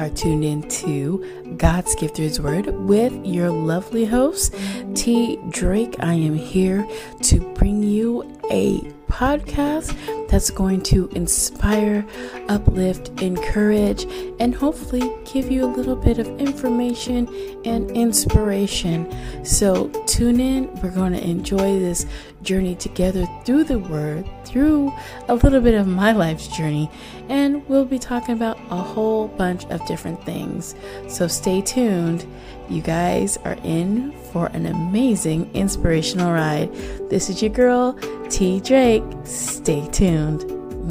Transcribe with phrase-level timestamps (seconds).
[0.00, 4.54] are tuned in to God's Gift Through His Word with your lovely host,
[4.94, 5.38] T.
[5.50, 5.96] Drake.
[6.00, 6.88] I am here
[7.24, 9.94] to bring you a podcast
[10.30, 12.06] that's going to inspire,
[12.48, 14.04] uplift, encourage,
[14.38, 17.28] and hopefully give you a little bit of information
[17.64, 19.10] and inspiration.
[19.44, 20.72] So tune in.
[20.80, 22.06] We're going to enjoy this
[22.42, 24.92] journey together through the Word, through
[25.28, 26.88] a little bit of my life's journey,
[27.28, 30.74] and we'll be talking about a whole bunch of different things.
[31.08, 32.24] So stay tuned.
[32.70, 36.72] You guys are in for an amazing inspirational ride.
[37.10, 38.60] This is your girl, T.
[38.60, 39.02] Drake.
[39.24, 40.44] Stay tuned.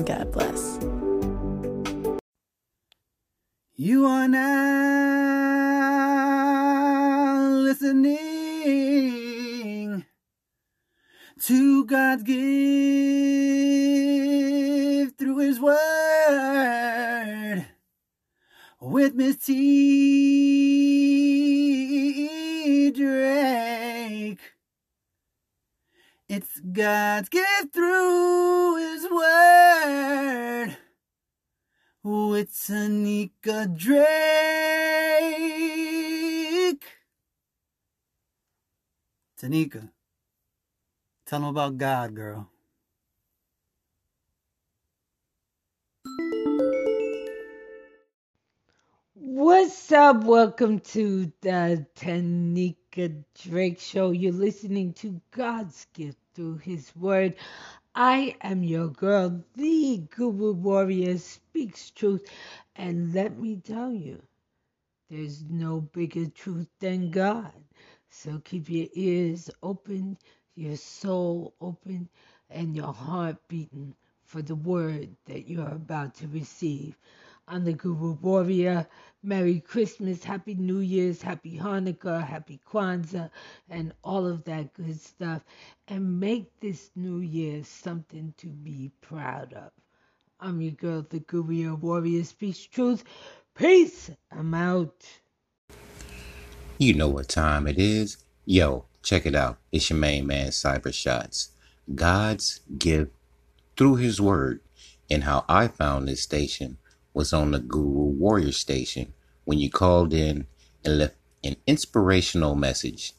[0.06, 0.78] God bless.
[3.76, 4.40] You are now
[7.64, 8.20] listening
[11.44, 12.40] to God's gift
[15.18, 15.80] through His Word
[18.82, 20.50] with Miss T.
[23.00, 24.42] Drake.
[26.28, 30.78] It's God's gift through His Word
[32.04, 34.04] with Tanika Drake.
[39.42, 39.90] Tanika,
[41.26, 42.50] tell them about God, girl.
[49.14, 50.26] What's up?
[50.26, 54.12] Welcome to the Tanika Drake Show.
[54.12, 57.36] You're listening to God's gift through His Word.
[57.96, 62.26] I am your girl, the Guru Warrior, speaks truth.
[62.76, 64.22] And let me tell you,
[65.10, 67.54] there's no bigger truth than God.
[68.10, 70.18] So keep your ears open,
[70.56, 72.10] your soul open,
[72.50, 73.96] and your heart beating
[74.26, 76.98] for the word that you're about to receive.
[77.52, 78.86] I'm the Guru Warrior.
[79.24, 83.32] Merry Christmas, Happy New Year's, Happy Hanukkah, Happy Kwanzaa,
[83.72, 85.44] and all of that good stuff.
[85.88, 89.72] And make this new year something to be proud of.
[90.40, 93.04] I'm your girl, the Guru Warrior Speaks Truth.
[93.56, 94.12] Peace.
[94.32, 95.04] I'm out.
[96.78, 98.18] You know what time it is.
[98.46, 99.58] Yo, check it out.
[99.72, 101.50] It's your main man, Cyber Shots.
[101.96, 103.12] God's gift
[103.76, 104.62] through his word.
[105.10, 106.78] And how I found this station
[107.14, 109.14] was on the Guru Warrior station
[109.46, 110.48] when you called in
[110.86, 113.14] and left an inspirational message.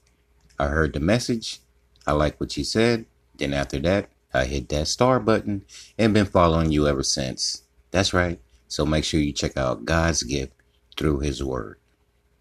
[0.59, 1.61] I heard the message.
[2.07, 3.07] I like what you said.
[3.37, 5.65] Then after that, I hit that star button
[5.99, 7.63] and been following you ever since.
[7.91, 8.39] That's right.
[8.69, 10.53] So make sure you check out God's gift
[10.97, 11.79] through his word.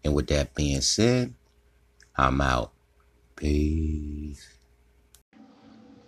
[0.04, 1.34] And with that being said,
[2.16, 2.72] I'm out.
[3.36, 4.46] Peace.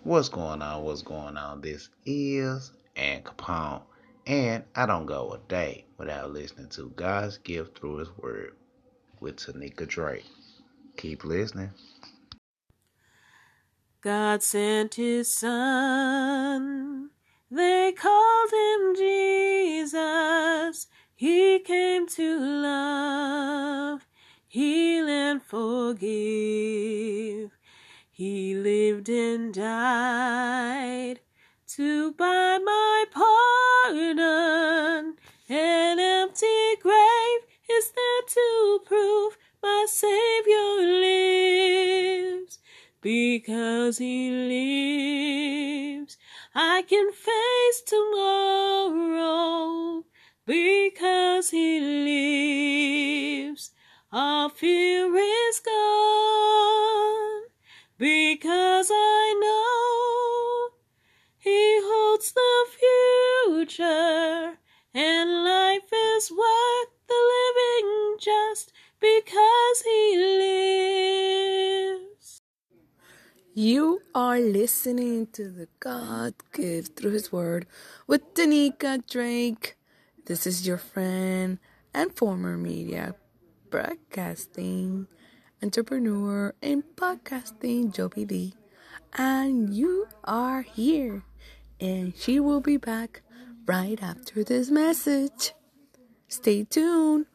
[0.03, 0.83] What's going on?
[0.83, 1.61] What's going on?
[1.61, 3.81] This is and Capone.
[4.25, 8.55] And I don't go a day without listening to God's gift through his word
[9.19, 10.25] with Tanika Drake.
[10.95, 11.71] Keep listening.
[14.01, 17.09] God sent his son.
[17.51, 20.87] They called him Jesus.
[21.15, 24.07] He came to love,
[24.47, 26.01] heal, and forgive.
[28.09, 31.19] He lived and died
[31.75, 35.15] to buy my pardon.
[35.49, 42.59] An empty grave is there to prove my Savior lives.
[43.01, 44.29] Because he
[45.99, 46.15] lives,
[46.53, 48.93] I can face tomorrow.
[50.45, 51.79] Because he
[53.49, 53.71] lives,
[54.11, 57.45] all fear is gone.
[57.97, 59.52] Because I know
[63.65, 64.57] future,
[64.93, 70.17] and life is worth the living just because he
[72.03, 72.41] lives.
[73.53, 77.65] You are listening to the God Gift Through His Word
[78.05, 79.77] with Tanika Drake.
[80.25, 81.57] This is your friend
[81.93, 83.15] and former media
[83.69, 85.07] broadcasting
[85.61, 88.53] entrepreneur and podcasting Joby Lee.
[89.13, 91.23] and you are here.
[91.79, 93.21] And she will be back
[93.65, 95.53] right after this message.
[96.27, 97.25] Stay tuned.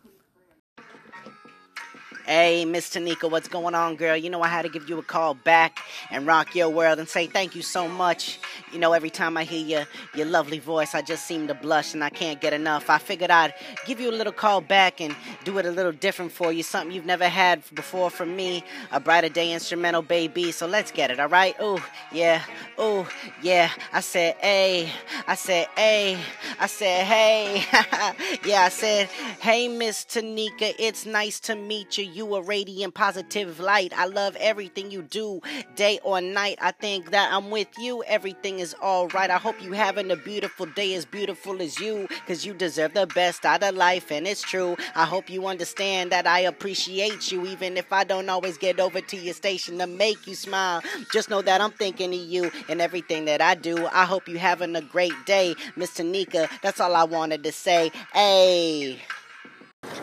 [2.28, 4.14] Hey, Miss Tanika, what's going on, girl?
[4.14, 5.78] You know I had to give you a call back
[6.10, 8.38] and rock your world and say thank you so much.
[8.70, 11.94] You know, every time I hear your your lovely voice, I just seem to blush
[11.94, 12.90] and I can't get enough.
[12.90, 13.54] I figured I'd
[13.86, 16.94] give you a little call back and do it a little different for you, something
[16.94, 20.52] you've never had before from me, a brighter day instrumental, baby.
[20.52, 21.56] So let's get it, all right?
[21.58, 21.82] Oh,
[22.12, 22.42] yeah,
[22.76, 23.08] oh,
[23.42, 23.70] yeah.
[23.90, 24.90] I said, hey,
[25.26, 26.19] I said, hey,
[26.60, 27.64] I said, hey,
[28.44, 29.06] yeah, I said,
[29.40, 32.18] hey, Miss Tanika, it's nice to meet you.
[32.19, 33.93] You a radiant, positive light.
[33.97, 35.41] I love everything you do,
[35.76, 36.59] day or night.
[36.61, 38.03] I think that I'm with you.
[38.09, 39.31] Everything is all right.
[39.31, 43.06] I hope you having a beautiful day as beautiful as you, cause you deserve the
[43.06, 44.76] best out of life, and it's true.
[44.97, 49.00] I hope you understand that I appreciate you, even if I don't always get over
[49.00, 50.82] to your station to make you smile.
[51.12, 53.87] Just know that I'm thinking of you and everything that I do.
[53.93, 56.50] I hope you having a great day, Miss Tanika.
[56.62, 57.93] That's all I wanted to say.
[58.12, 58.99] Hey.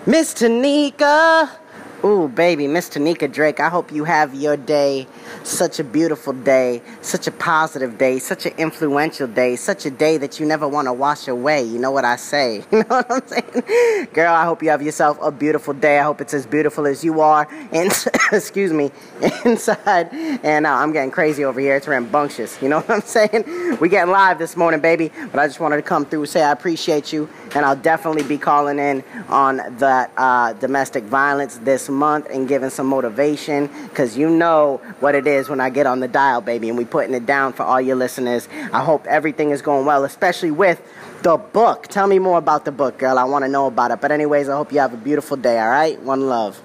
[0.05, 1.64] Miss Tanika.
[2.03, 5.07] Ooh, baby, Miss Tanika Drake, I hope you have your day
[5.43, 10.17] such a beautiful day, such a positive day, such an influential day, such a day
[10.17, 11.63] that you never want to wash away.
[11.63, 12.63] You know what I say?
[12.75, 14.07] You know what I'm saying?
[14.13, 15.97] Girl, I hope you have yourself a beautiful day.
[15.97, 17.47] I hope it's as beautiful as you are.
[17.71, 17.91] And
[18.31, 18.91] excuse me,
[19.45, 20.09] inside.
[20.13, 21.75] And uh, I'm getting crazy over here.
[21.77, 22.61] It's rambunctious.
[22.61, 23.77] You know what I'm saying?
[23.79, 25.11] We getting live this morning, baby.
[25.31, 28.37] But I just wanted to come through, say I appreciate you, and I'll definitely be
[28.37, 34.29] calling in on that uh, domestic violence this month and giving some motivation because you
[34.29, 37.25] know what it is when I get on the dial, baby, and we putting it
[37.25, 38.47] down for all your listeners.
[38.73, 40.81] I hope everything is going well, especially with
[41.21, 41.87] the book.
[41.87, 43.17] Tell me more about the book, girl.
[43.17, 44.01] I want to know about it.
[44.01, 45.59] But anyways, I hope you have a beautiful day.
[45.59, 46.61] All right, one love.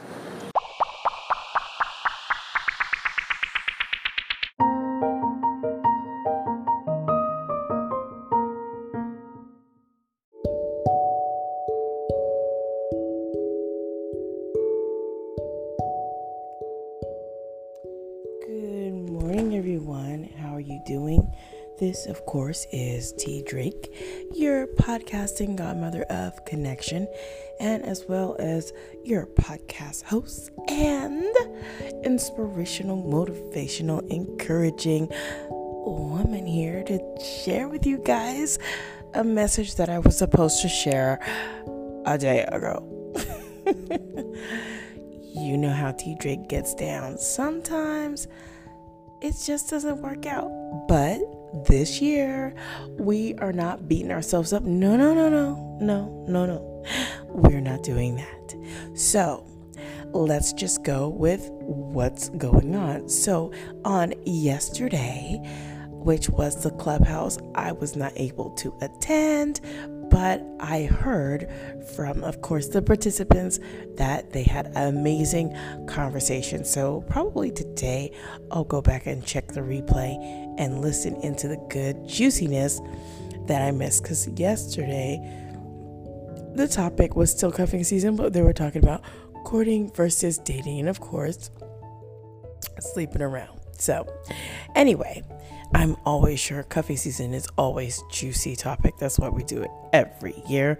[22.31, 23.43] Course, is T.
[23.43, 23.93] Drake,
[24.37, 27.09] your podcasting godmother of connection,
[27.59, 28.73] and as well as
[29.03, 31.35] your podcast host and
[32.05, 35.09] inspirational, motivational, encouraging
[35.49, 37.01] woman here to
[37.45, 38.61] share with you guys
[39.15, 41.19] a message that I was supposed to share
[42.07, 42.87] a day ago.
[45.35, 47.19] you know how T Drake gets down.
[47.19, 48.29] Sometimes
[49.21, 50.49] it just doesn't work out.
[50.87, 51.19] But
[51.53, 52.55] this year,
[52.99, 54.63] we are not beating ourselves up.
[54.63, 56.85] No, no, no, no, no, no, no.
[57.29, 58.55] We're not doing that.
[58.95, 59.47] So,
[60.13, 63.09] let's just go with what's going on.
[63.09, 63.53] So,
[63.85, 65.41] on yesterday,
[65.91, 69.61] which was the clubhouse, I was not able to attend,
[70.11, 71.49] but I heard
[71.95, 73.61] from, of course, the participants
[73.97, 75.57] that they had an amazing
[75.87, 76.65] conversation.
[76.65, 78.13] So, probably today,
[78.51, 82.81] I'll go back and check the replay and listen into the good juiciness
[83.47, 84.03] that I missed.
[84.03, 85.19] Because yesterday,
[86.55, 89.03] the topic was still cuffing season, but they were talking about
[89.45, 91.51] courting versus dating, and of course,
[92.79, 93.59] sleeping around.
[93.79, 94.07] So,
[94.75, 95.23] anyway,
[95.75, 98.95] I'm always sure cuffing season is always juicy topic.
[98.99, 100.79] That's why we do it every year.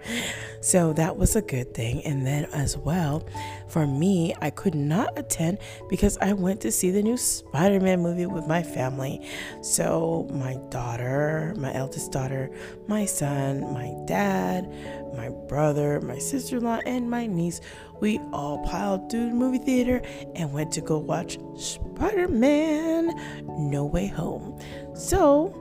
[0.61, 2.03] So that was a good thing.
[2.05, 3.27] And then as well,
[3.67, 8.25] for me, I could not attend because I went to see the new Spider-Man movie
[8.25, 9.27] with my family.
[9.61, 12.51] So my daughter, my eldest daughter,
[12.87, 14.71] my son, my dad,
[15.15, 17.61] my brother, my sister-in-law, and my niece,
[17.99, 20.01] we all piled through the movie theater
[20.35, 23.09] and went to go watch Spider-Man
[23.71, 24.59] No Way Home.
[24.95, 25.57] So,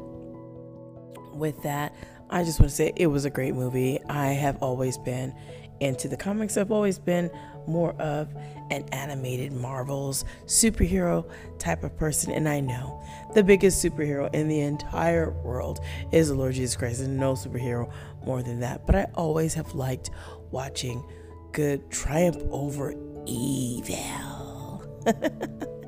[1.35, 1.95] with that,
[2.31, 3.99] I just want to say it was a great movie.
[4.09, 5.35] I have always been
[5.81, 6.57] into the comics.
[6.57, 7.29] I've always been
[7.67, 8.33] more of
[8.71, 13.03] an animated Marvels superhero type of person, and I know
[13.35, 15.81] the biggest superhero in the entire world
[16.13, 16.99] is the Lord Jesus Christ.
[16.99, 17.91] There's no superhero
[18.25, 18.87] more than that.
[18.87, 20.11] But I always have liked
[20.53, 21.05] watching
[21.53, 22.95] good triumph over
[23.27, 24.87] evil.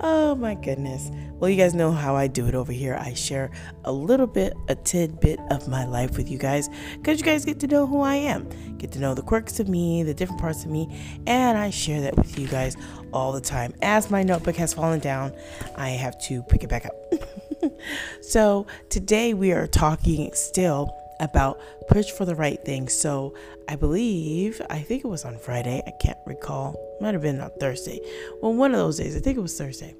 [0.00, 1.10] Oh my goodness.
[1.38, 2.94] Well, you guys know how I do it over here.
[2.94, 3.50] I share
[3.84, 7.58] a little bit, a tidbit of my life with you guys because you guys get
[7.60, 10.64] to know who I am, get to know the quirks of me, the different parts
[10.64, 10.88] of me,
[11.26, 12.76] and I share that with you guys
[13.12, 13.74] all the time.
[13.82, 15.32] As my notebook has fallen down,
[15.76, 16.94] I have to pick it back up.
[18.20, 22.88] so, today we are talking still about push for the right thing.
[22.88, 23.34] So
[23.68, 25.82] I believe, I think it was on Friday.
[25.86, 26.76] I can't recall.
[27.00, 28.00] Might have been on Thursday.
[28.40, 29.16] Well, one of those days.
[29.16, 29.94] I think it was Thursday.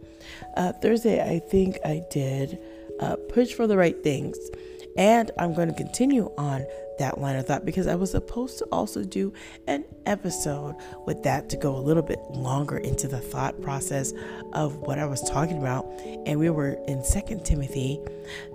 [0.57, 2.59] Uh, Thursday, I think I did
[3.01, 4.37] uh, push for the right things.
[4.97, 6.67] And I'm going to continue on
[6.99, 9.33] that line of thought because I was supposed to also do
[9.67, 10.77] an episode
[11.07, 14.13] with that to go a little bit longer into the thought process
[14.53, 15.87] of what I was talking about.
[16.27, 18.01] And we were in Second Timothy,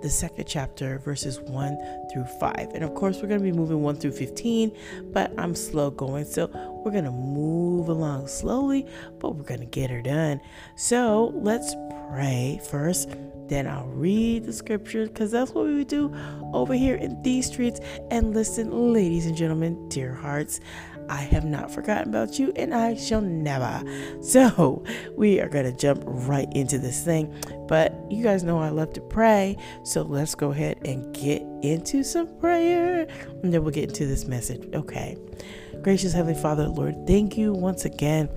[0.02, 2.54] the second chapter, verses 1 through 5.
[2.74, 4.76] And of course, we're going to be moving 1 through 15,
[5.12, 6.24] but I'm slow going.
[6.24, 6.46] So
[6.84, 8.86] we're going to move along slowly,
[9.18, 10.40] but we're going to get her done.
[10.76, 11.74] So let's
[12.10, 13.08] pray first
[13.48, 16.14] then I'll read the scriptures because that's what we do
[16.52, 17.80] over here in these streets.
[18.10, 20.60] And listen, ladies and gentlemen, dear hearts,
[21.08, 23.82] I have not forgotten about you and I shall never.
[24.20, 24.82] So
[25.16, 27.32] we are going to jump right into this thing.
[27.68, 29.56] But you guys know I love to pray.
[29.84, 33.06] So let's go ahead and get into some prayer.
[33.42, 34.68] And then we'll get into this message.
[34.74, 35.16] Okay.
[35.82, 38.28] Gracious Heavenly Father, Lord, thank you once again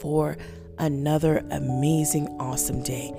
[0.00, 0.38] for
[0.78, 3.12] another amazing, awesome day.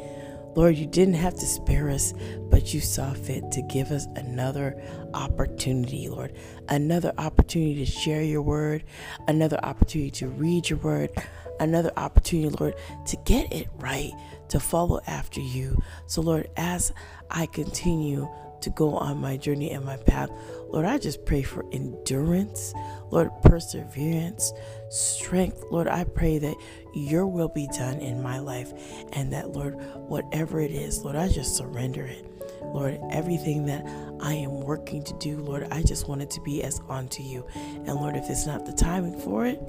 [0.57, 2.15] Lord, you didn't have to spare us,
[2.49, 4.81] but you saw fit to give us another
[5.13, 6.33] opportunity, Lord.
[6.67, 8.83] Another opportunity to share your word,
[9.27, 11.11] another opportunity to read your word,
[11.59, 12.73] another opportunity, Lord,
[13.05, 14.11] to get it right,
[14.49, 15.79] to follow after you.
[16.07, 16.91] So, Lord, as
[17.29, 18.27] I continue
[18.61, 20.31] to go on my journey and my path,
[20.69, 22.73] Lord, I just pray for endurance,
[23.09, 24.51] Lord, perseverance,
[24.89, 25.63] strength.
[25.71, 26.55] Lord, I pray that
[26.93, 28.73] your will be done in my life
[29.13, 32.25] and that, Lord, whatever it is, Lord, I just surrender it.
[32.61, 33.85] Lord, everything that
[34.19, 37.45] I am working to do, Lord, I just want it to be as unto you.
[37.55, 39.61] And Lord, if it's not the timing for it,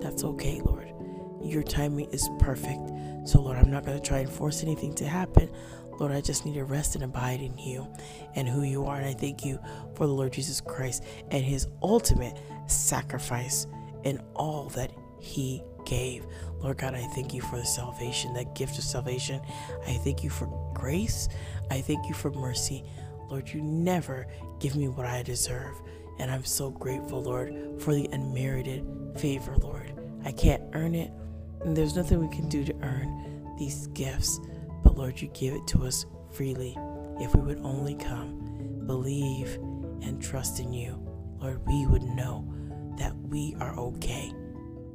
[0.00, 0.88] that's okay, Lord.
[1.42, 2.90] Your timing is perfect.
[3.24, 5.48] So, Lord, I'm not going to try and force anything to happen.
[6.02, 7.86] Lord, I just need to rest and abide in you
[8.34, 8.96] and who you are.
[8.96, 9.60] And I thank you
[9.94, 13.68] for the Lord Jesus Christ and his ultimate sacrifice
[14.04, 14.90] and all that
[15.20, 16.26] he gave.
[16.58, 19.40] Lord God, I thank you for the salvation, that gift of salvation.
[19.86, 21.28] I thank you for grace.
[21.70, 22.82] I thank you for mercy.
[23.30, 24.26] Lord, you never
[24.58, 25.80] give me what I deserve.
[26.18, 28.84] And I'm so grateful, Lord, for the unmerited
[29.18, 29.92] favor, Lord.
[30.24, 31.12] I can't earn it,
[31.60, 34.40] and there's nothing we can do to earn these gifts.
[34.82, 36.76] But Lord, you give it to us freely
[37.20, 39.54] if we would only come, believe,
[40.02, 40.98] and trust in you.
[41.40, 42.48] Lord, we would know
[42.98, 44.32] that we are okay.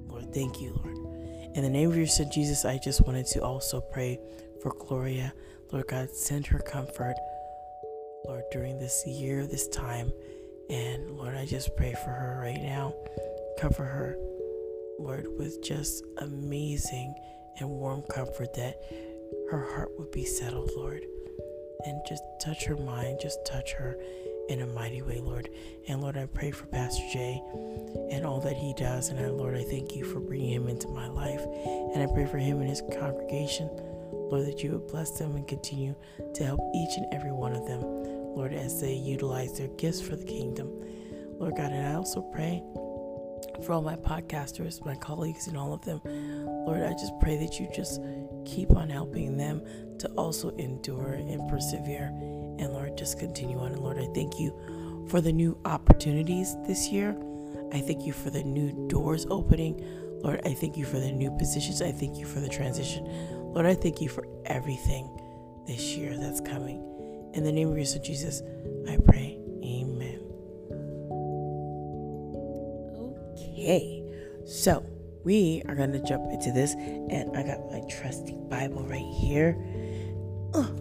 [0.07, 0.97] Lord, thank you, Lord.
[1.55, 4.19] In the name of your son Jesus, I just wanted to also pray
[4.61, 5.33] for Gloria.
[5.71, 7.15] Lord God, send her comfort,
[8.25, 10.11] Lord, during this year, this time.
[10.69, 12.93] And Lord, I just pray for her right now.
[13.59, 14.17] Cover her,
[14.99, 17.15] Lord, with just amazing
[17.59, 18.79] and warm comfort that
[19.51, 21.05] her heart would be settled, Lord.
[21.85, 23.97] And just touch her mind, just touch her
[24.49, 25.49] in a mighty way, Lord.
[25.87, 27.41] And Lord, I pray for Pastor Jay
[28.11, 29.09] and all that he does.
[29.09, 31.41] And I, Lord, I thank you for bringing him into my life.
[31.93, 33.69] And I pray for him and his congregation,
[34.11, 35.95] Lord, that you would bless them and continue
[36.33, 40.15] to help each and every one of them, Lord, as they utilize their gifts for
[40.15, 40.71] the kingdom.
[41.39, 42.63] Lord God, and I also pray
[43.63, 46.01] for all my podcasters, my colleagues, and all of them.
[46.65, 48.01] Lord, I just pray that you just
[48.47, 49.61] keep on helping them
[49.99, 52.11] to also endure and persevere
[52.59, 53.73] and Lord, just continue on.
[53.73, 57.15] And Lord, I thank you for the new opportunities this year.
[57.71, 59.83] I thank you for the new doors opening.
[60.23, 61.81] Lord, I thank you for the new positions.
[61.81, 63.05] I thank you for the transition.
[63.53, 65.09] Lord, I thank you for everything
[65.67, 66.83] this year that's coming.
[67.33, 68.41] In the name of your son Jesus,
[68.89, 69.39] I pray.
[69.63, 70.19] Amen.
[73.37, 74.03] Okay,
[74.45, 74.83] so
[75.27, 79.57] we are going to jump into this, and I got my trusty Bible right here.
[80.53, 80.71] Uh,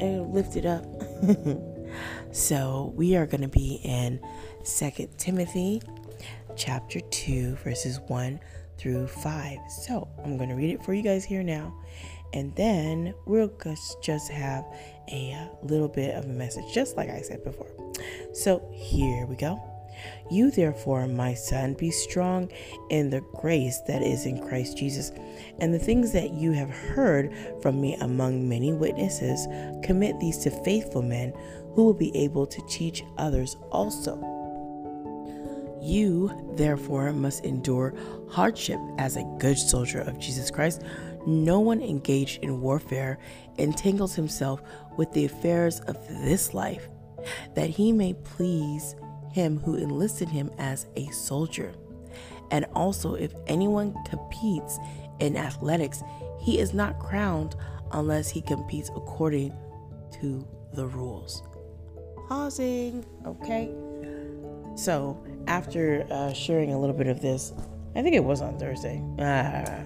[0.00, 0.86] and lift it up.
[2.32, 4.18] so we are going to be in
[4.64, 5.82] Second Timothy
[6.56, 8.40] chapter 2 verses 1
[8.78, 9.58] through 5.
[9.68, 11.74] So I'm going to read it for you guys here now.
[12.32, 13.52] And then we'll
[14.02, 14.64] just have
[15.12, 17.68] a uh, little bit of a message, just like I said before.
[18.32, 19.69] So here we go.
[20.30, 22.50] You, therefore, my son, be strong
[22.90, 25.12] in the grace that is in Christ Jesus.
[25.58, 29.46] And the things that you have heard from me among many witnesses,
[29.82, 31.32] commit these to faithful men
[31.74, 34.18] who will be able to teach others also.
[35.82, 37.94] You, therefore, must endure
[38.28, 40.82] hardship as a good soldier of Jesus Christ.
[41.26, 43.18] No one engaged in warfare
[43.56, 44.62] entangles himself
[44.96, 46.88] with the affairs of this life,
[47.54, 48.94] that he may please
[49.32, 51.72] him who enlisted him as a soldier.
[52.50, 54.78] And also, if anyone competes
[55.20, 56.02] in athletics,
[56.40, 57.54] he is not crowned
[57.92, 59.52] unless he competes according
[60.20, 61.42] to the rules.
[62.28, 63.04] pausing.
[63.26, 63.70] Okay.
[64.76, 67.52] So, after uh, sharing a little bit of this,
[67.94, 69.02] I think it was on Thursday.
[69.18, 69.82] Ah.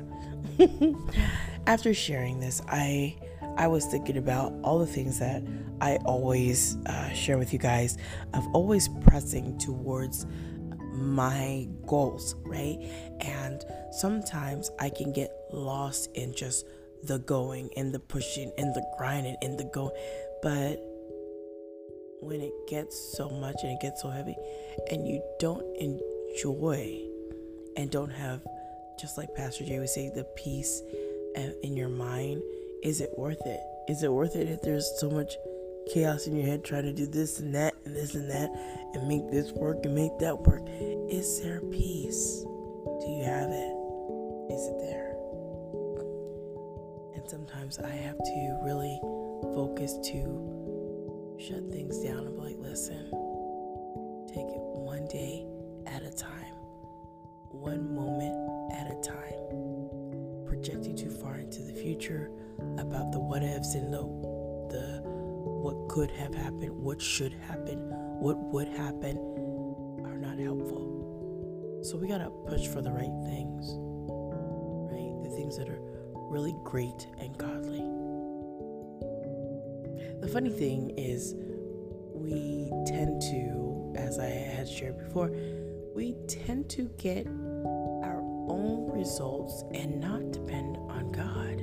[1.67, 3.17] after sharing this, I
[3.56, 5.42] I was thinking about all the things that
[5.80, 7.99] I always uh, share with you guys
[8.32, 10.26] of always pressing towards
[10.92, 12.78] my goals, right?
[13.20, 16.66] And sometimes I can get lost in just
[17.04, 19.94] the going and the pushing and the grinding and the going.
[20.42, 20.80] But
[22.20, 24.37] when it gets so much and it gets so heavy
[24.90, 27.00] and you don't enjoy
[27.76, 28.42] and don't have,
[28.99, 30.82] just like Pastor Jay would say, the peace
[31.37, 32.42] uh, in your mind,
[32.85, 33.61] is it worth it?
[33.88, 35.37] Is it worth it if there's so much
[35.93, 38.50] chaos in your head trying to do this and that and this and that
[38.93, 40.62] and make this work and make that work?
[41.11, 42.43] Is there peace?
[42.43, 43.75] Do you have it?
[44.53, 45.17] Is it there?
[47.14, 49.00] And sometimes I have to really
[49.55, 53.11] focus to shut things down and be like, listen,
[54.29, 55.47] take it one day
[55.87, 56.55] at a time,
[57.49, 58.37] one moment
[58.75, 60.45] at a time.
[60.47, 62.31] Projecting too far into the future
[62.78, 64.02] about the what ifs and the
[64.70, 67.78] the what could have happened, what should happen,
[68.20, 69.16] what would happen
[70.04, 71.80] are not helpful.
[71.84, 73.73] So we gotta push for the right things,
[74.90, 75.23] right?
[75.23, 75.80] The things that are
[76.30, 77.84] really great and godly.
[80.20, 81.34] The funny thing is,
[82.14, 85.30] we tend to, as I had shared before,
[85.94, 91.53] we tend to get our own results and not depend on God.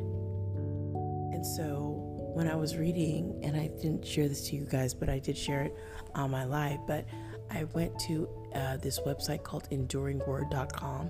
[1.41, 1.95] And so
[2.36, 5.36] when I was reading, and I didn't share this to you guys, but I did
[5.36, 5.75] share it
[6.13, 7.03] on my live, but
[7.50, 11.10] I went to uh, this website called enduringword.com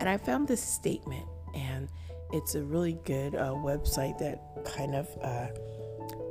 [0.00, 1.90] and I found this statement, and
[2.32, 5.48] it's a really good uh, website that kind of uh,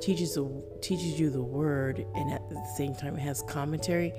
[0.02, 0.36] teaches
[0.82, 4.12] teaches you the word, and at the same time it has commentary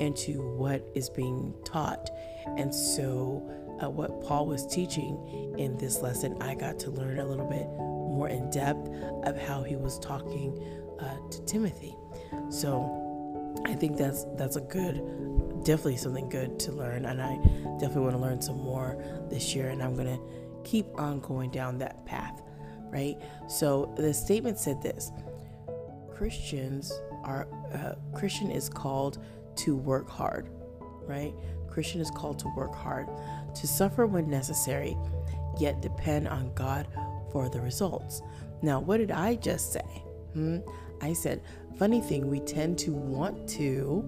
[0.00, 2.10] into what is being taught.
[2.56, 3.48] And so,
[3.80, 7.68] uh, what Paul was teaching in this lesson, I got to learn a little bit
[8.16, 8.88] more in depth
[9.24, 10.58] of how he was talking
[10.98, 11.94] uh, to Timothy.
[12.48, 13.06] So,
[13.64, 14.94] I think that's that's a good,
[15.64, 17.36] definitely something good to learn, and I
[17.78, 18.96] definitely want to learn some more
[19.30, 20.20] this year, and I'm gonna
[20.64, 22.42] keep on going down that path,
[22.90, 23.16] right?
[23.48, 25.10] So the statement said this:
[26.14, 26.92] Christians
[27.24, 29.18] are uh, Christian is called
[29.56, 30.48] to work hard,
[31.06, 31.34] right?
[31.68, 33.08] Christian is called to work hard,
[33.54, 34.96] to suffer when necessary,
[35.58, 36.86] yet depend on God
[37.30, 38.22] for the results.
[38.62, 40.02] Now, what did I just say?
[40.32, 40.58] Hmm?
[41.00, 41.42] I said,
[41.78, 44.04] funny thing, we tend to want to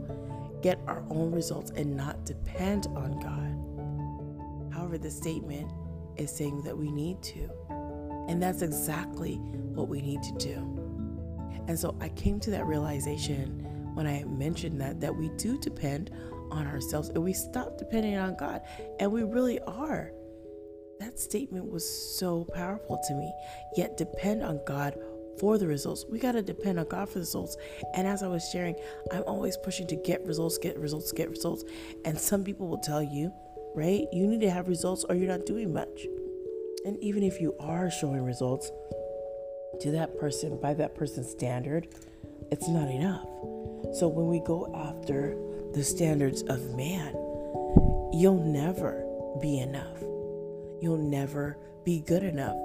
[0.62, 4.74] get our own results and not depend on God.
[4.74, 5.70] However, the statement
[6.16, 7.50] is saying that we need to.
[8.28, 10.54] And that's exactly what we need to do.
[11.68, 16.10] And so I came to that realization when I mentioned that that we do depend
[16.50, 18.62] on ourselves and we stop depending on God
[19.00, 20.12] and we really are.
[21.00, 23.32] That statement was so powerful to me.
[23.76, 24.98] Yet depend on God
[25.38, 26.04] for the results.
[26.10, 27.56] We got to depend on God for the results.
[27.94, 28.74] And as I was sharing,
[29.12, 31.64] I'm always pushing to get results, get results, get results.
[32.04, 33.32] And some people will tell you,
[33.74, 34.06] right?
[34.12, 36.06] You need to have results or you're not doing much.
[36.84, 38.70] And even if you are showing results
[39.80, 41.88] to that person by that person's standard,
[42.50, 43.28] it's not enough.
[43.94, 45.36] So when we go after
[45.74, 47.12] the standards of man,
[48.12, 49.04] you'll never
[49.40, 49.98] be enough.
[50.80, 52.56] You'll never be good enough.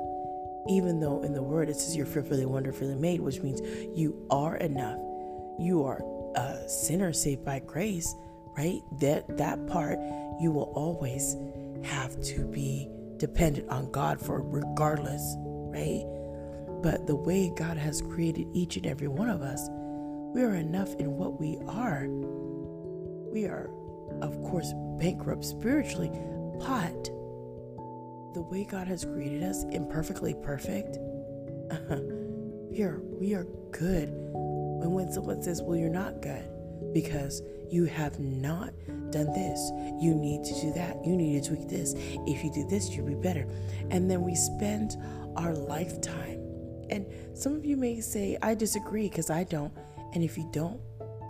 [0.69, 3.61] Even though in the word it says you're fearfully, wonderfully made, which means
[3.97, 4.99] you are enough.
[5.59, 6.01] You are
[6.35, 8.15] a sinner saved by grace,
[8.57, 8.81] right?
[8.99, 9.99] That that part
[10.39, 11.35] you will always
[11.83, 16.05] have to be dependent on God for regardless, right?
[16.81, 19.69] But the way God has created each and every one of us,
[20.33, 22.07] we are enough in what we are.
[23.31, 23.69] We are,
[24.21, 26.11] of course, bankrupt spiritually,
[26.59, 27.09] but
[28.33, 30.97] the way God has created us, imperfectly perfect,
[32.69, 34.09] we are we are good.
[34.09, 36.49] And when someone says, "Well, you're not good,"
[36.93, 38.73] because you have not
[39.11, 41.93] done this, you need to do that, you need to tweak this.
[41.95, 43.47] If you do this, you'll be better.
[43.91, 44.97] And then we spend
[45.35, 46.39] our lifetime.
[46.89, 49.73] And some of you may say, "I disagree," because I don't.
[50.13, 50.79] And if you don't,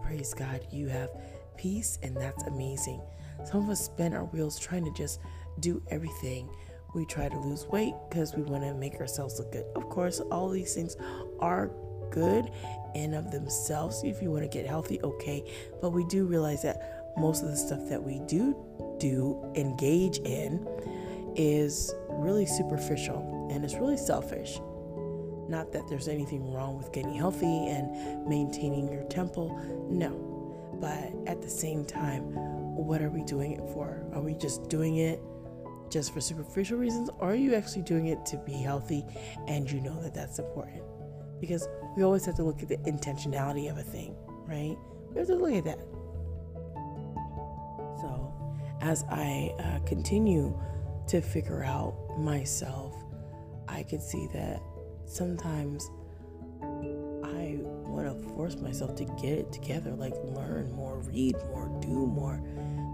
[0.02, 1.10] praise God, you have
[1.58, 3.02] peace, and that's amazing.
[3.46, 5.20] Some of us spend our wheels trying to just
[5.60, 6.50] do everything
[6.93, 9.65] we try to lose weight because we want to make ourselves look good.
[9.75, 10.95] Of course, all these things
[11.39, 11.71] are
[12.12, 12.51] good
[12.95, 14.03] in of themselves.
[14.03, 15.43] If you want to get healthy, okay.
[15.82, 18.56] But we do realize that most of the stuff that we do
[18.99, 20.67] do engage in
[21.36, 24.60] is really superficial and it's really selfish.
[25.49, 30.29] Not that there's anything wrong with getting healthy and maintaining your temple, no.
[30.79, 32.34] But at the same time,
[32.75, 34.06] what are we doing it for?
[34.13, 35.21] Are we just doing it
[35.93, 39.06] just for superficial reasons, or are you actually doing it to be healthy
[39.47, 40.82] and you know that that's important?
[41.39, 44.15] Because we always have to look at the intentionality of a thing,
[44.47, 44.75] right?
[45.12, 45.79] We have to look at that.
[48.01, 48.34] So,
[48.82, 50.60] as I uh, continue
[51.08, 52.95] to figure out myself,
[53.67, 54.62] I can see that
[55.06, 55.91] sometimes
[56.63, 62.08] I want to force myself to get it together, like learn more, read more, do
[62.08, 62.41] more.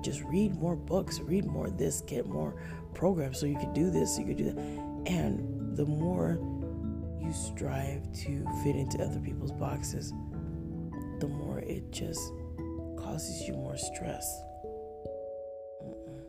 [0.04, 2.56] Just read more books, read more this, get more
[2.94, 4.58] programs so you could do this, so you could do that.
[5.06, 6.40] And the more
[7.22, 10.12] you strive to fit into other people's boxes,
[11.20, 12.32] the more it just
[12.98, 14.42] causes you more stress.
[15.84, 16.22] Mm-mm.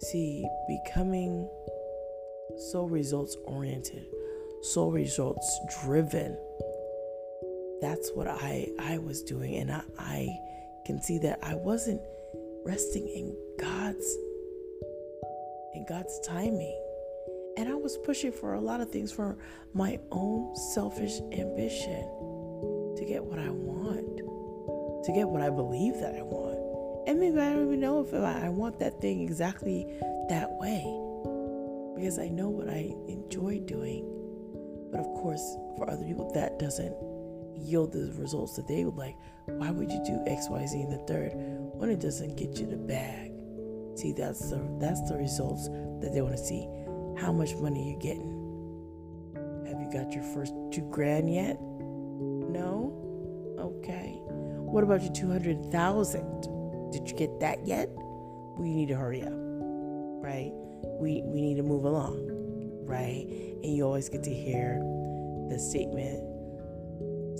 [0.00, 1.48] See, becoming
[2.70, 4.06] so results oriented,
[4.62, 6.36] so results driven.
[7.80, 10.28] That's what I I was doing, and I, I
[10.88, 12.00] can see that I wasn't
[12.64, 14.16] resting in God's
[15.74, 16.82] in God's timing.
[17.58, 19.36] And I was pushing for a lot of things for
[19.74, 22.00] my own selfish ambition
[22.96, 27.06] to get what I want, to get what I believe that I want.
[27.06, 29.86] And maybe I don't even know if I want that thing exactly
[30.30, 30.80] that way
[31.96, 34.08] because I know what I enjoy doing.
[34.90, 35.42] But of course,
[35.76, 36.96] for other people, that doesn't
[37.60, 39.16] yield the results that they would like.
[39.46, 42.66] Why would you do X, Y, Z in the third when it doesn't get you
[42.66, 43.32] the bag?
[43.96, 46.68] See, that's the that's the results that they want to see.
[47.18, 48.34] How much money you're getting?
[49.66, 51.60] Have you got your first two grand yet?
[51.60, 52.94] No?
[53.58, 54.20] Okay.
[54.22, 56.90] What about your 200,000?
[56.92, 57.88] Did you get that yet?
[58.56, 59.32] We need to hurry up.
[59.32, 60.52] Right?
[61.00, 62.28] We we need to move along.
[62.86, 63.26] Right?
[63.64, 64.78] And you always get to hear
[65.48, 66.27] the statement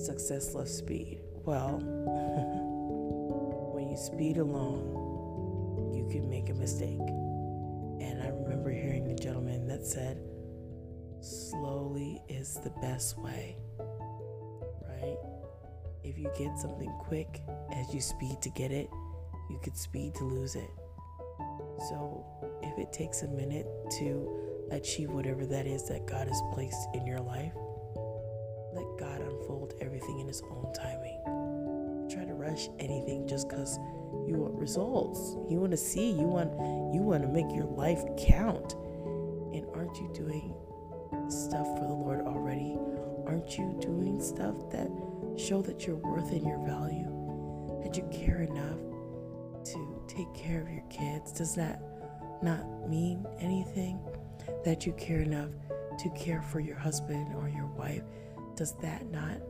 [0.05, 1.21] success loves speed.
[1.45, 1.79] Well,
[3.75, 6.99] when you speed along, you can make a mistake.
[8.01, 10.19] And I remember hearing a gentleman that said,
[11.21, 13.57] slowly is the best way,
[14.89, 15.17] right?
[16.05, 18.89] If you get something quick, as you speed to get it,
[19.51, 20.71] you could speed to lose it.
[21.89, 22.25] So
[22.63, 23.67] if it takes a minute
[23.99, 27.53] to achieve whatever that is that God has placed in your life,
[29.99, 32.09] everything in His own timing.
[32.11, 33.79] Try to rush anything just because
[34.27, 35.37] you want results.
[35.51, 36.11] You want to see.
[36.11, 36.53] You want
[36.95, 38.75] you want to make your life count.
[39.53, 40.55] And aren't you doing
[41.31, 42.79] stuff for the Lord already?
[43.27, 44.89] Aren't you doing stuff that
[45.37, 47.11] show that you're worth and your value?
[47.83, 48.79] That you care enough
[49.73, 51.33] to take care of your kids?
[51.33, 51.83] Does that
[52.43, 54.01] not mean anything?
[54.65, 55.51] That you care enough
[55.99, 58.05] to care for your husband or your wife?
[58.57, 59.41] Does that not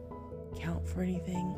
[0.57, 1.55] count for anything?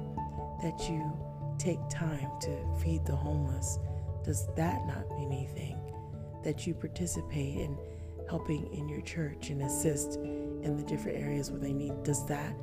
[0.63, 1.13] That you
[1.59, 3.79] take time to feed the homeless,
[4.25, 5.79] does that not mean anything?
[6.45, 7.79] That you participate in
[8.29, 12.55] helping in your church and assist in the different areas where they need, does that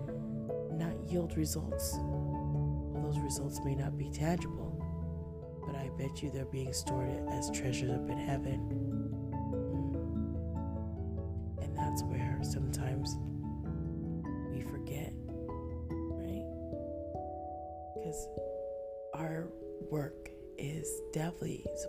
[0.71, 1.95] not yield results?
[1.97, 4.83] Well, those results may not be tangible,
[5.65, 8.96] but I bet you they're being stored as treasures up in heaven.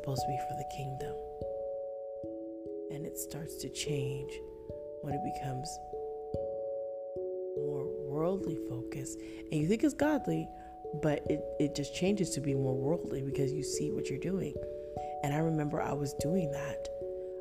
[0.00, 1.14] Supposed to be for the kingdom.
[2.92, 4.30] And it starts to change
[5.02, 5.68] when it becomes
[7.56, 9.18] more worldly focused.
[9.50, 10.48] And you think it's godly,
[11.02, 14.54] but it, it just changes to be more worldly because you see what you're doing.
[15.24, 16.88] And I remember I was doing that.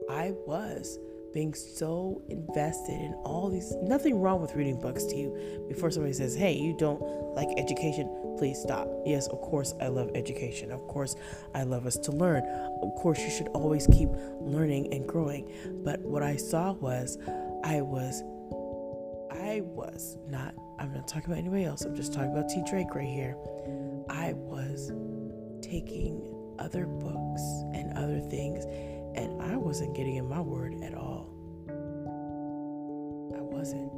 [0.10, 0.98] I was
[1.34, 6.13] being so invested in all these nothing wrong with reading books to you before somebody
[6.13, 7.02] says hey you don't
[7.36, 8.88] like education please stop.
[9.06, 10.71] Yes of course i love education.
[10.71, 11.15] Of course
[11.54, 12.43] i love us to learn.
[12.82, 15.52] Of course you should always keep learning and growing.
[15.84, 17.17] But what i saw was
[17.63, 18.21] i was
[19.32, 21.82] i was not i'm not talking about anybody else.
[21.84, 23.36] I'm just talking about t drake right here.
[24.10, 24.91] I was
[25.62, 26.21] taking
[26.60, 27.41] other books
[27.73, 28.65] and other things
[29.15, 31.30] and I wasn't getting in my word at all.
[33.36, 33.91] I wasn't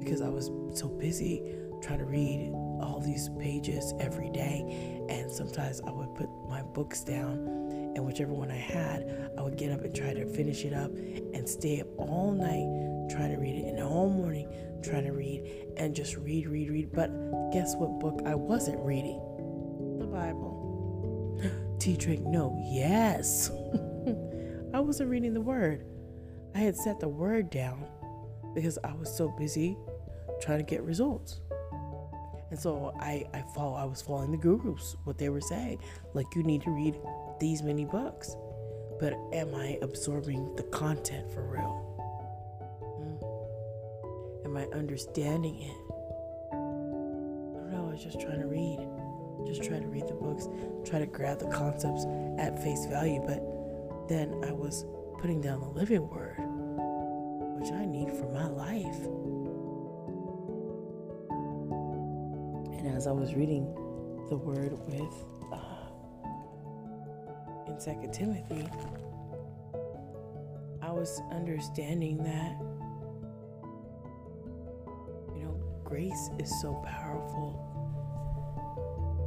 [0.00, 1.42] because I was so busy
[1.82, 5.04] trying to read all these pages every day.
[5.08, 9.56] And sometimes I would put my books down, and whichever one I had, I would
[9.56, 13.40] get up and try to finish it up and stay up all night trying to
[13.40, 14.48] read it, and all morning
[14.82, 16.92] trying to read and just read, read, read.
[16.92, 17.10] But
[17.52, 19.20] guess what book I wasn't reading?
[19.98, 21.38] The Bible.
[21.78, 23.50] T Drake, no, yes.
[24.74, 25.84] I wasn't reading the word.
[26.54, 27.86] I had set the word down,
[28.54, 29.76] because I was so busy
[30.40, 31.40] trying to get results.
[32.50, 35.78] And so I, I follow I was following the gurus, what they were saying.
[36.14, 36.96] Like you need to read
[37.38, 38.36] these many books.
[38.98, 41.86] But am I absorbing the content for real?
[44.44, 44.46] Hmm?
[44.46, 45.76] Am I understanding it?
[46.52, 48.86] I don't know, I was just trying to read.
[49.46, 50.48] Just try to read the books,
[50.84, 52.04] try to grab the concepts
[52.38, 53.40] at face value, but
[54.06, 54.84] then I was
[55.18, 56.36] putting down the living word,
[57.58, 58.98] which I need for my life.
[62.80, 63.66] And as I was reading
[64.30, 65.14] the word with
[65.52, 65.58] uh,
[67.66, 68.66] in Second Timothy,
[70.80, 72.56] I was understanding that
[75.36, 77.52] you know grace is so powerful,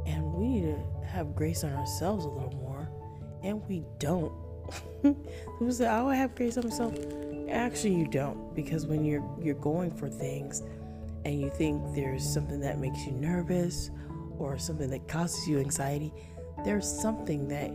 [0.04, 2.90] and we need to have grace on ourselves a little more,
[3.44, 4.32] and we don't.
[5.02, 6.98] Who say, "Oh, I have grace on myself."
[7.48, 10.64] Actually, you don't, because when you're you're going for things
[11.24, 13.90] and you think there's something that makes you nervous
[14.38, 16.12] or something that causes you anxiety,
[16.64, 17.70] there's something that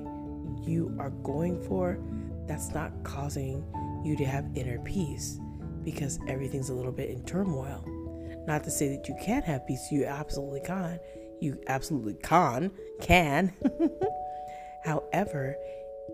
[0.67, 1.99] you are going for
[2.47, 3.63] that's not causing
[4.03, 5.39] you to have inner peace
[5.83, 7.83] because everything's a little bit in turmoil.
[8.47, 10.99] Not to say that you can't have peace, you absolutely can.
[11.39, 13.53] You absolutely can, can.
[14.83, 15.55] However,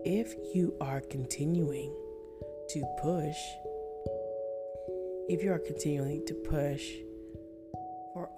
[0.04, 1.94] if you are continuing
[2.68, 3.36] to push,
[5.28, 6.84] if you are continuing to push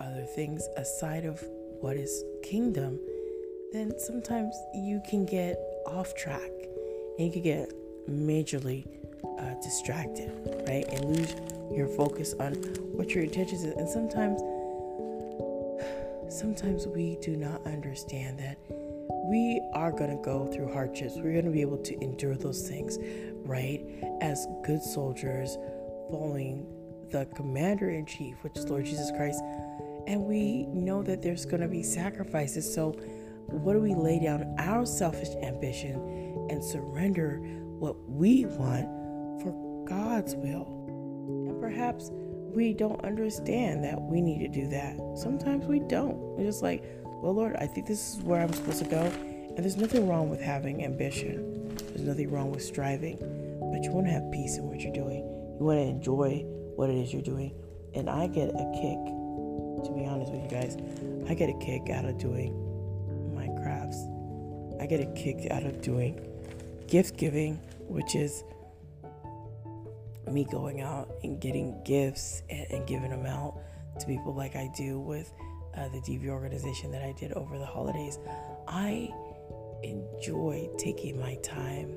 [0.01, 1.43] other things aside of
[1.81, 2.99] what is kingdom,
[3.73, 6.51] then sometimes you can get off track
[7.19, 7.73] and you can get
[8.09, 8.87] majorly
[9.39, 10.31] uh, distracted,
[10.67, 10.87] right?
[10.89, 11.35] And lose
[11.71, 12.55] your focus on
[12.95, 13.75] what your intentions is.
[13.75, 14.41] And sometimes,
[16.33, 18.59] sometimes we do not understand that
[19.29, 21.15] we are going to go through hardships.
[21.17, 22.99] We're going to be able to endure those things,
[23.45, 23.85] right?
[24.23, 25.59] As good soldiers
[26.11, 26.67] following
[27.11, 29.43] the commander in chief, which is Lord Jesus Christ.
[30.09, 32.73] And we know that there's going to be sacrifices.
[32.73, 32.93] So,
[33.49, 37.37] what do we lay down our selfish ambition and surrender
[37.79, 38.87] what we want
[39.43, 40.67] for God's will?
[41.49, 44.99] And perhaps we don't understand that we need to do that.
[45.15, 46.17] Sometimes we don't.
[46.17, 49.03] We're just like, well, Lord, I think this is where I'm supposed to go.
[49.03, 53.19] And there's nothing wrong with having ambition, there's nothing wrong with striving.
[53.61, 55.21] But you want to have peace in what you're doing,
[55.59, 56.45] you want to enjoy
[56.77, 57.53] what it is you're doing.
[57.95, 59.18] And I get a kick,
[59.85, 60.77] to be honest with you guys,
[61.29, 62.55] I get a kick out of doing
[63.35, 64.05] my crafts.
[64.81, 66.21] I get a kick out of doing
[66.87, 68.45] gift giving, which is
[70.31, 73.61] me going out and getting gifts and, and giving them out
[73.99, 75.33] to people like I do with
[75.77, 78.19] uh, the DV organization that I did over the holidays.
[78.67, 79.11] I
[79.83, 81.97] enjoy taking my time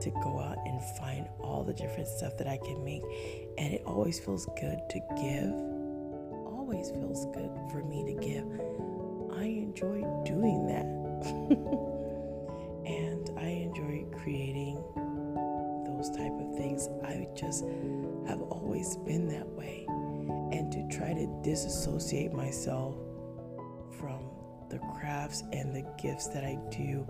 [0.00, 3.02] to go out and find all the different stuff that I can make.
[3.58, 5.73] And it always feels good to give.
[6.64, 8.46] Always feels good for me to give.
[9.38, 10.86] I enjoy doing that.
[12.86, 14.82] and I enjoy creating
[15.84, 16.88] those type of things.
[17.04, 17.64] I just
[18.26, 19.84] have always been that way.
[20.56, 22.94] And to try to disassociate myself
[23.98, 24.30] from
[24.70, 27.06] the crafts and the gifts that I do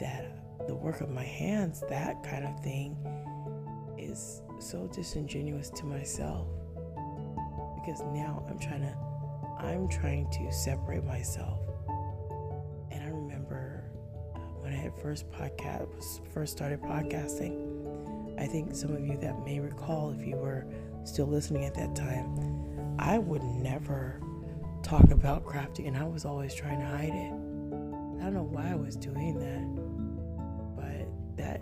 [0.00, 2.94] that the work of my hands, that kind of thing,
[3.96, 6.46] is so disingenuous to myself.
[7.84, 8.96] Because now I'm trying to,
[9.58, 11.58] I'm trying to separate myself.
[12.90, 13.84] And I remember
[14.34, 18.38] uh, when I had first podcast, first started podcasting.
[18.40, 20.66] I think some of you that may recall, if you were
[21.04, 24.20] still listening at that time, I would never
[24.82, 27.32] talk about crafting, and I was always trying to hide it.
[28.20, 29.92] I don't know why I was doing that
[30.76, 31.60] but that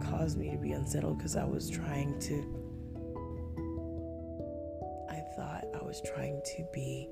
[0.00, 2.55] caused me to be unsettled because I was trying to,
[5.86, 7.08] was trying to be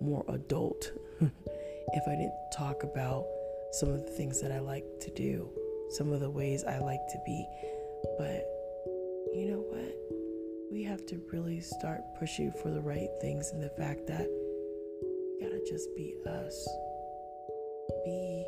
[0.00, 3.26] more adult if I didn't talk about
[3.72, 5.50] some of the things that I like to do,
[5.90, 7.46] some of the ways I like to be.
[8.16, 8.48] But
[9.34, 9.94] you know what?
[10.72, 14.26] We have to really start pushing for the right things and the fact that
[15.02, 16.68] we gotta just be us.
[18.04, 18.46] Be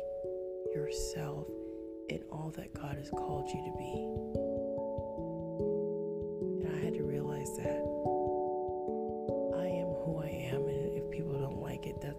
[0.73, 1.47] yourself
[2.09, 4.42] in all that God has called you to be.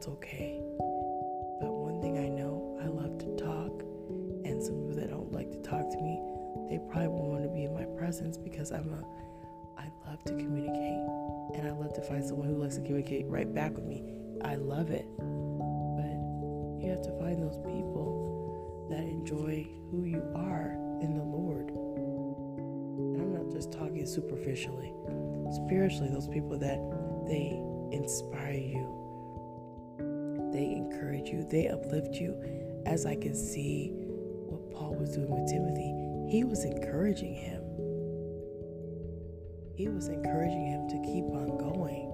[0.05, 0.61] That's okay.
[1.61, 3.73] But one thing I know, I love to talk,
[4.45, 6.21] and some people that don't like to talk to me,
[6.69, 9.01] they probably won't want to be in my presence because I'm a
[9.81, 11.01] I love to communicate
[11.57, 14.03] and I love to find someone who likes to communicate right back with me.
[14.43, 15.07] I love it.
[15.19, 16.15] But
[16.81, 21.69] you have to find those people that enjoy who you are in the Lord.
[21.69, 24.93] And I'm not just talking superficially.
[25.65, 26.79] spiritually, those people that
[27.27, 27.61] they
[27.95, 29.04] inspire you,
[31.05, 32.35] encourage you, they uplift you.
[32.87, 35.93] As I can see what Paul was doing with Timothy,
[36.31, 37.63] he was encouraging him.
[39.77, 42.11] He was encouraging him to keep on going,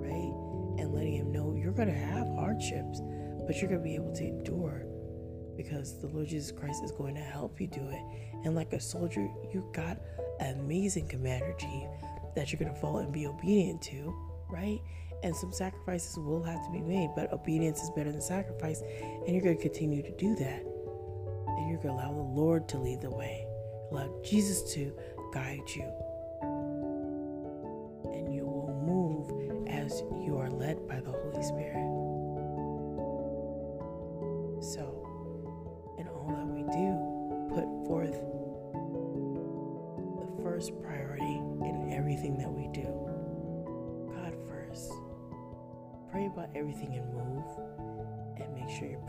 [0.00, 0.82] right?
[0.82, 3.00] And letting him know you're going to have hardships,
[3.46, 4.86] but you're going to be able to endure
[5.56, 8.02] because the Lord Jesus Christ is going to help you do it.
[8.44, 9.98] And like a soldier, you've got
[10.40, 11.88] an amazing commander chief
[12.34, 14.14] that you're going to follow and be obedient to,
[14.48, 14.80] right?
[15.22, 18.82] And some sacrifices will have to be made, but obedience is better than sacrifice.
[18.82, 20.64] And you're going to continue to do that.
[21.46, 23.46] And you're going to allow the Lord to lead the way,
[23.90, 24.92] allow Jesus to
[25.32, 25.84] guide you.
[28.12, 31.11] And you will move as you are led by the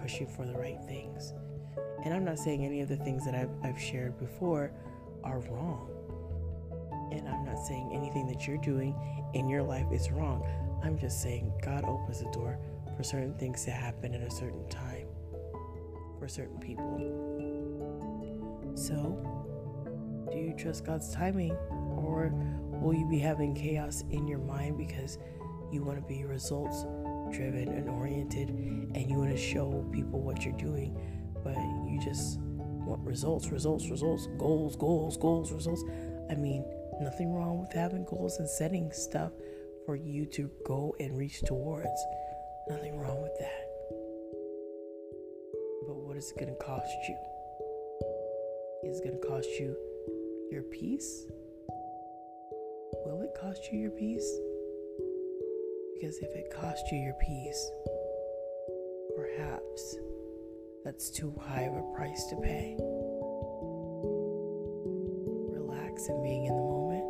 [0.09, 1.33] sure you're for the right things.
[2.03, 4.71] And I'm not saying any of the things that I've, I've shared before
[5.23, 5.89] are wrong.
[7.11, 8.95] And I'm not saying anything that you're doing
[9.33, 10.45] in your life is wrong.
[10.83, 12.59] I'm just saying God opens the door
[12.97, 15.07] for certain things to happen at a certain time
[16.19, 16.97] for certain people.
[18.75, 19.17] So,
[20.31, 21.51] do you trust God's timing
[21.97, 22.31] or
[22.81, 25.17] will you be having chaos in your mind because
[25.71, 26.85] you want to be results
[27.33, 30.95] driven and oriented and you want to show people what you're doing,
[31.43, 35.83] but you just want results, results, results, goals, goals, goals, results?
[36.29, 36.63] I mean,
[37.01, 39.31] nothing wrong with having goals and setting stuff
[39.85, 42.05] for you to go and reach towards.
[42.69, 43.67] Nothing wrong with that.
[45.87, 47.17] But what is it going to cost you?
[48.89, 49.75] Is it going to cost you
[50.51, 51.25] your peace?
[53.05, 54.29] Will it cost you your peace?
[56.03, 57.71] Because if it cost you your peace,
[59.15, 59.95] perhaps
[60.83, 62.75] that's too high of a price to pay.
[65.47, 67.05] Relax and being in the moment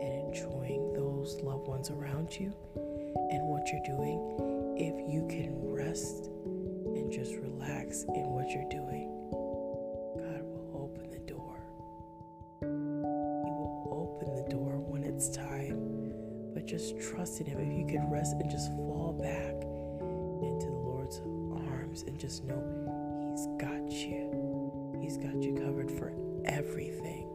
[0.00, 4.24] and enjoying those loved ones around you and what you're doing.
[4.78, 6.30] If you can rest
[6.96, 9.12] and just relax in what you're doing,
[17.26, 17.58] in Him.
[17.58, 19.54] If you could rest and just fall back
[20.46, 21.20] into the Lord's
[21.68, 22.62] arms and just know
[23.32, 24.96] He's got you.
[25.00, 26.12] He's got you covered for
[26.46, 27.28] everything.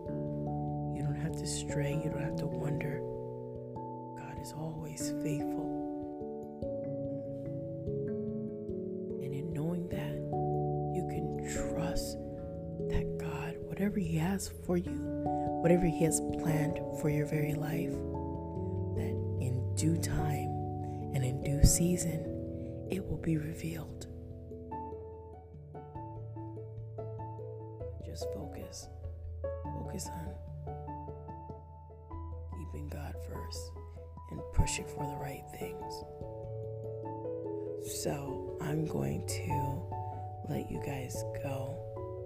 [0.95, 3.01] You don't have to stray, you don't have to wonder.
[4.17, 5.67] God is always faithful.
[9.21, 10.15] And in knowing that,
[10.95, 12.17] you can trust
[12.89, 14.91] that God, whatever He has for you,
[15.61, 17.93] whatever He has planned for your very life,
[19.81, 20.47] due time
[21.15, 24.05] and in due season, it will be revealed.
[28.05, 28.89] Just focus.
[29.63, 30.35] Focus on
[32.59, 33.71] keeping God first
[34.29, 35.93] and pushing for the right things.
[38.03, 39.81] So I'm going to
[40.47, 41.75] let you guys go.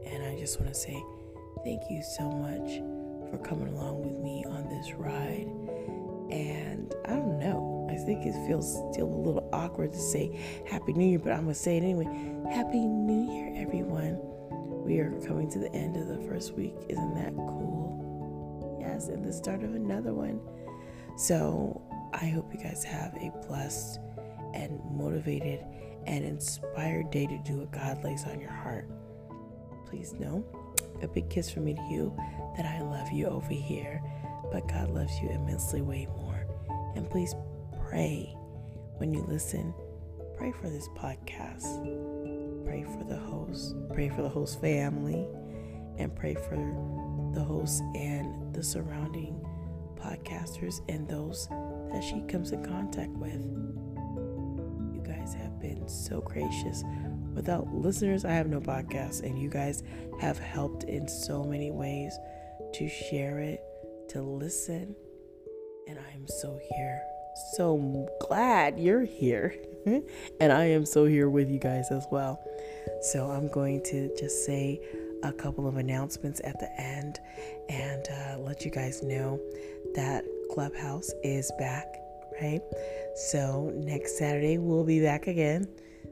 [0.06, 1.02] And I just want to say
[1.64, 2.82] thank you so much
[3.32, 5.65] for coming along with me on this ride.
[6.32, 10.94] And I don't know, I think it feels still a little awkward to say Happy
[10.94, 12.06] New Year, but I'm going to say it anyway.
[12.52, 14.20] Happy New Year, everyone.
[14.84, 16.76] We are coming to the end of the first week.
[16.90, 18.78] Isn't that cool?
[18.80, 20.40] Yes, and the start of another one.
[21.18, 21.82] So
[22.14, 24.00] I hope you guys have a blessed
[24.54, 25.64] and motivated
[26.06, 28.90] and inspired day to do what God lays on your heart.
[29.88, 30.46] Please know
[31.02, 32.16] a big kiss from me to you
[32.58, 34.02] that I love you over here,
[34.56, 36.48] but God loves you immensely way more.
[36.96, 37.36] And please
[37.90, 38.34] pray
[39.00, 39.74] when you listen.
[40.38, 42.64] Pray for this podcast.
[42.64, 43.76] Pray for the host.
[43.94, 45.28] Pray for the host family.
[45.98, 46.56] And pray for
[47.34, 49.46] the host and the surrounding
[49.98, 51.50] podcasters and those
[51.92, 53.34] that she comes in contact with.
[54.94, 56.82] You guys have been so gracious.
[57.34, 59.84] Without listeners, I have no podcast, and you guys
[60.22, 62.18] have helped in so many ways
[62.76, 63.62] to share it,
[64.16, 64.96] to listen,
[65.90, 67.02] and I am so here.
[67.58, 69.54] So glad you're here,
[70.40, 72.42] and I am so here with you guys as well.
[73.02, 74.80] So I'm going to just say
[75.24, 77.20] a couple of announcements at the end
[77.68, 79.38] and uh, let you guys know
[79.96, 81.98] that Clubhouse is back,
[82.42, 82.62] right?
[83.16, 85.68] So next Saturday we'll be back again.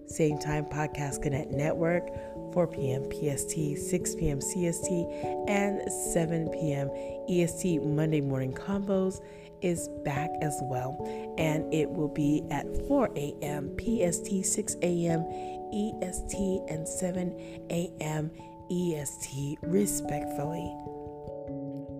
[0.07, 2.09] Same time, Podcast Connect Network,
[2.53, 3.03] 4 p.m.
[3.09, 4.39] PST, 6 p.m.
[4.39, 6.89] CST, and 7 p.m.
[7.29, 9.21] EST Monday Morning Convos
[9.61, 10.97] is back as well,
[11.37, 13.75] and it will be at 4 a.m.
[13.77, 15.25] PST, 6 a.m.
[15.73, 18.31] EST, and 7 a.m.
[18.69, 20.71] EST, respectfully.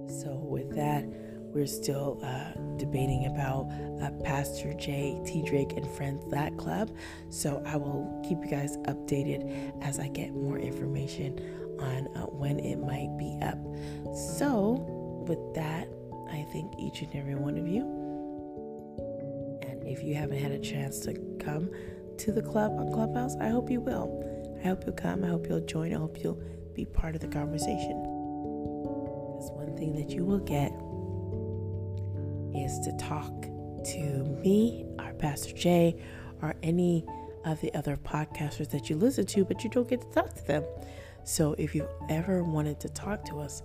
[0.08, 1.06] So, with that,
[1.54, 3.70] we're still uh, debating about
[4.01, 6.91] uh, Pastor J, T Drake, and Friends That Club.
[7.30, 11.39] So I will keep you guys updated as I get more information
[11.80, 13.58] on uh, when it might be up.
[14.16, 14.86] So,
[15.28, 15.88] with that,
[16.32, 17.82] I thank each and every one of you.
[19.68, 21.70] And if you haven't had a chance to come
[22.18, 24.30] to the club on Clubhouse, I hope you will.
[24.64, 25.24] I hope you'll come.
[25.24, 25.93] I hope you'll join.
[25.93, 26.41] I hope you'll
[26.74, 28.01] be part of the conversation.
[28.84, 30.72] Because one thing that you will get
[32.56, 33.32] is to talk
[33.86, 35.95] to me, our Pastor Jay,
[36.41, 37.06] or any
[37.45, 40.47] of the other podcasters that you listen to, but you don't get to talk to
[40.47, 40.64] them.
[41.24, 43.62] So if you've ever wanted to talk to us,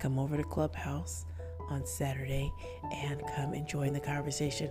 [0.00, 1.24] come over to Clubhouse
[1.70, 2.52] on Saturday
[2.92, 4.70] and come and join the conversation.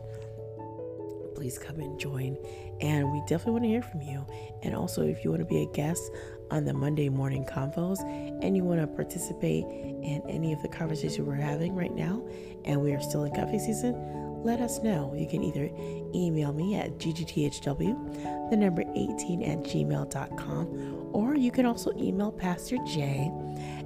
[1.36, 2.38] Please come and join.
[2.82, 4.26] And we definitely want to hear from you.
[4.64, 6.12] And also, if you want to be a guest
[6.52, 8.00] on the Monday morning convos
[8.44, 12.22] and you want to participate in any of the conversations we're having right now,
[12.66, 13.96] and we are still in coffee season,
[14.44, 15.14] let us know.
[15.16, 15.70] You can either
[16.14, 22.78] email me at ggthw, the number 18 at gmail.com, or you can also email Pastor
[22.86, 23.32] J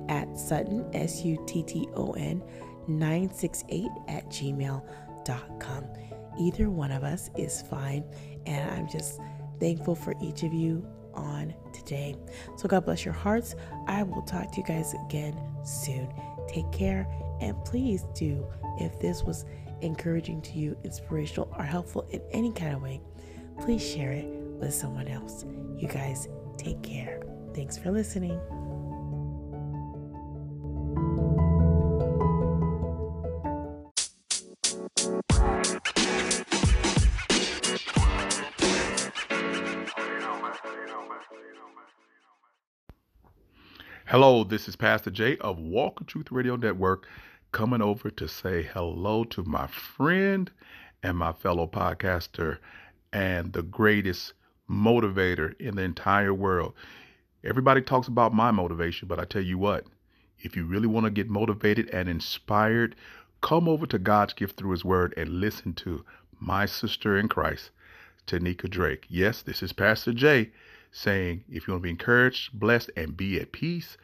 [0.09, 2.41] at Sutton, S U T T O N,
[2.87, 5.85] 968 at gmail.com.
[6.39, 8.03] Either one of us is fine,
[8.45, 9.19] and I'm just
[9.59, 10.85] thankful for each of you
[11.15, 12.15] on today.
[12.57, 13.55] So, God bless your hearts.
[13.87, 16.13] I will talk to you guys again soon.
[16.47, 17.07] Take care,
[17.41, 18.45] and please do,
[18.79, 19.45] if this was
[19.81, 23.01] encouraging to you, inspirational, or helpful in any kind of way,
[23.59, 25.45] please share it with someone else.
[25.77, 27.21] You guys take care.
[27.53, 28.39] Thanks for listening.
[44.09, 47.07] Hello, this is Pastor Jay of Walk of Truth Radio Network
[47.51, 50.51] coming over to say hello to my friend
[51.01, 52.59] and my fellow podcaster
[53.11, 54.33] and the greatest
[54.69, 56.75] motivator in the entire world.
[57.43, 59.87] Everybody talks about my motivation, but I tell you what,
[60.37, 62.95] if you really want to get motivated and inspired,
[63.41, 66.05] come over to God's gift through His Word and listen to
[66.39, 67.71] my sister in Christ,
[68.27, 69.07] Tanika Drake.
[69.09, 70.51] Yes, this is Pastor Jay
[70.95, 73.97] saying, if you want to be encouraged, blessed, and be at peace,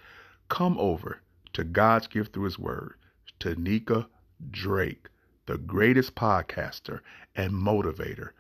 [0.50, 1.22] come over
[1.54, 2.96] to God's gift through His Word.
[3.40, 4.08] Tanika
[4.52, 5.08] Drake,
[5.46, 7.00] the greatest podcaster
[7.34, 8.32] and motivator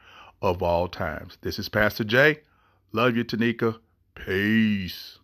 [0.42, 1.38] of all times.
[1.42, 2.42] This is Pastor Jay.
[2.92, 3.80] Love you, Tanika.
[4.16, 5.18] Peace.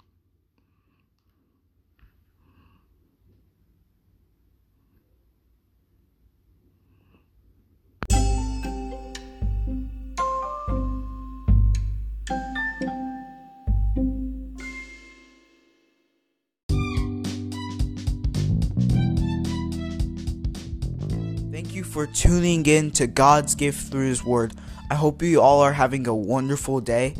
[21.98, 24.54] For tuning in to God's gift through His Word.
[24.92, 27.16] I hope you all are having a wonderful day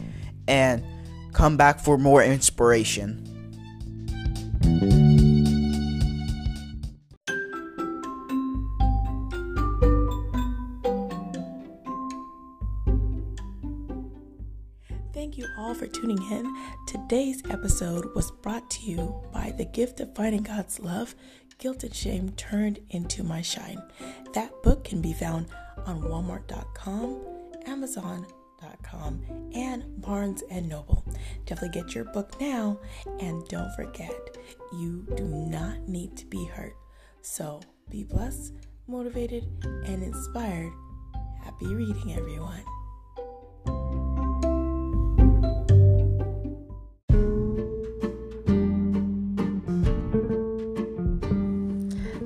[0.48, 0.86] and
[1.34, 3.24] come back for more inspiration.
[15.12, 16.56] Thank you all for tuning in.
[16.86, 21.16] Today's episode was brought to you by the gift of finding God's love,
[21.58, 23.82] guilt and shame turned into my shine.
[24.34, 25.48] That book can be found
[25.86, 27.20] on walmart.com,
[27.66, 31.04] amazon.com, and Barnes and Noble.
[31.46, 32.80] Definitely get your book now
[33.20, 34.38] and don't forget,
[34.74, 36.76] you do not need to be hurt.
[37.22, 38.54] So, be blessed,
[38.88, 40.72] motivated, and inspired.
[41.44, 42.64] Happy reading, everyone.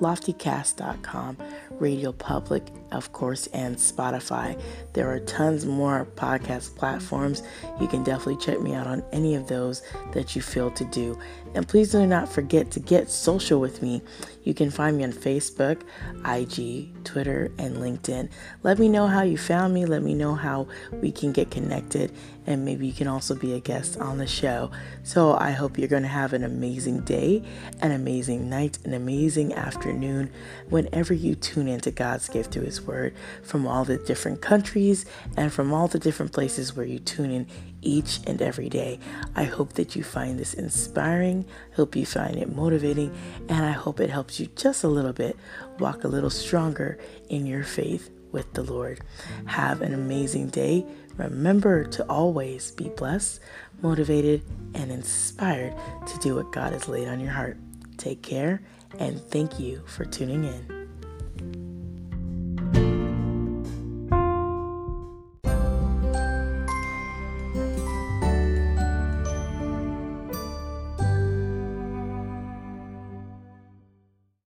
[0.00, 1.36] LoftyCast.com,
[1.72, 4.60] Radio Public, of course, and Spotify.
[4.92, 7.42] There are tons more podcast platforms.
[7.80, 9.82] You can definitely check me out on any of those
[10.12, 11.18] that you feel to do.
[11.54, 14.02] And please do not forget to get social with me.
[14.44, 15.82] You can find me on Facebook,
[16.24, 18.30] IG, Twitter, and LinkedIn.
[18.62, 19.84] Let me know how you found me.
[19.84, 22.12] Let me know how we can get connected.
[22.48, 24.70] And maybe you can also be a guest on the show.
[25.02, 27.42] So I hope you're going to have an amazing day,
[27.82, 30.30] an amazing night, an amazing afternoon
[30.70, 35.04] whenever you tune into God's gift through His Word from all the different countries
[35.36, 37.46] and from all the different places where you tune in
[37.82, 38.98] each and every day.
[39.36, 41.44] I hope that you find this inspiring,
[41.76, 43.14] hope you find it motivating,
[43.50, 45.36] and I hope it helps you just a little bit
[45.78, 49.00] walk a little stronger in your faith with the Lord.
[49.46, 50.86] Have an amazing day.
[51.18, 53.40] Remember to always be blessed,
[53.82, 54.42] motivated,
[54.74, 55.74] and inspired
[56.06, 57.58] to do what God has laid on your heart.
[57.96, 58.62] Take care,
[58.98, 60.77] and thank you for tuning in.